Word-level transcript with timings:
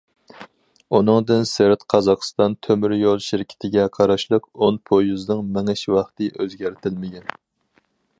ئۇنىڭدىن 0.99 1.43
سىرت 1.49 1.83
قازاقىستان 1.93 2.55
تۆمۈر 2.67 2.95
يول 2.99 3.21
شىركىتىگە 3.25 3.85
قاراشلىق 3.97 4.47
ئون 4.55 4.81
پويىزنىڭ 4.91 5.45
مېڭىش 5.59 5.85
ۋاقتى 5.97 6.31
ئۆزگەرتىلمىگەن. 6.41 7.29